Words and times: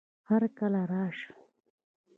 هرکله 0.29 0.79
راشه 0.91 1.33